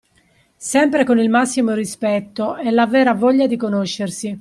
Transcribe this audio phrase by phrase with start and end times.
[0.57, 4.29] Sempre con il massimo rispetto e la vera voglia di conoscersi.